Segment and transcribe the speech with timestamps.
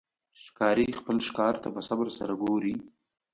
[0.43, 2.75] ښکاري خپل ښکار ته په صبر سره ګوري.